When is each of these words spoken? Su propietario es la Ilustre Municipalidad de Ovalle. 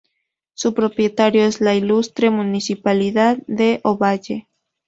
Su 0.55 0.73
propietario 0.73 1.45
es 1.45 1.61
la 1.61 1.75
Ilustre 1.75 2.31
Municipalidad 2.31 3.37
de 3.45 3.81
Ovalle. 3.83 4.47